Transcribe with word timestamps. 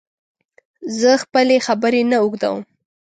زه 0.99 1.11
خپلي 1.23 1.57
خبري 1.67 2.01
نه 2.11 2.17
اوږدوم 2.23 2.59